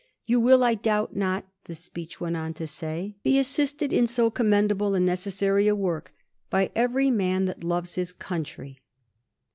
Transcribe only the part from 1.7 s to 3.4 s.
speech went on to say, * be